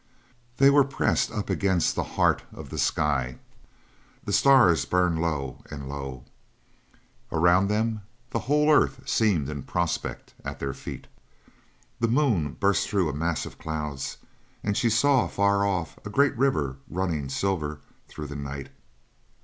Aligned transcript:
They 0.57 0.71
were 0.71 0.83
pressed 0.83 1.31
up 1.31 1.47
against 1.51 1.93
the 1.93 2.01
heart 2.17 2.41
of 2.51 2.69
the 2.71 2.79
sky. 2.79 3.37
The 4.25 4.33
stars 4.33 4.83
burned 4.83 5.21
low, 5.21 5.63
and 5.69 5.87
low. 5.87 6.25
Around 7.31 7.67
them 7.67 8.01
the 8.31 8.39
whole 8.49 8.73
earth 8.73 9.07
seemed 9.07 9.47
in 9.47 9.61
prospect 9.61 10.33
at 10.43 10.57
their 10.57 10.73
feet. 10.73 11.05
The 11.99 12.07
moon 12.07 12.53
burst 12.53 12.89
through 12.89 13.09
a 13.09 13.13
mass 13.13 13.45
of 13.45 13.59
clouds, 13.59 14.17
and 14.63 14.75
she 14.75 14.89
saw, 14.89 15.27
far 15.27 15.67
off, 15.67 15.99
a 16.03 16.09
great 16.09 16.35
river 16.35 16.77
running 16.89 17.29
silver 17.29 17.79
through 18.07 18.25
the 18.25 18.35
night. 18.35 18.69